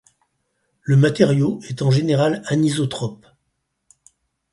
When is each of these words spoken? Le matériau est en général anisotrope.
Le 0.81 0.97
matériau 0.97 1.59
est 1.69 1.83
en 1.83 1.91
général 1.91 2.41
anisotrope. 2.47 3.27